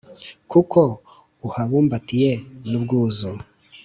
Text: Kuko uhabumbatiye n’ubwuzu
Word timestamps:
Kuko 0.51 0.79
uhabumbatiye 1.47 2.31
n’ubwuzu 2.69 3.29